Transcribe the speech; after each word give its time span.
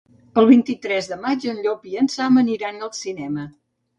El 0.41 0.45
vint-i-tres 0.51 1.09
de 1.09 1.17
maig 1.25 1.45
en 1.51 1.59
Llop 1.67 1.85
i 1.91 2.01
en 2.03 2.09
Sam 2.13 2.41
aniran 2.45 2.83
al 2.87 2.93
cinema. 3.03 3.47